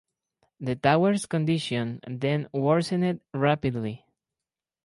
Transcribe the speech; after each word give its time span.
The 0.59 0.75
tower's 0.75 1.27
condition 1.27 1.99
then 2.07 2.47
worsened 2.51 3.19
rapidly. 3.35 4.03